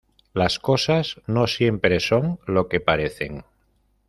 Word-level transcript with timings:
las 0.33 0.57
cosas 0.57 1.21
no 1.27 1.45
siempre 1.45 1.99
son 1.99 2.39
lo 2.47 2.67
que 2.67 2.79
parecen. 2.79 3.43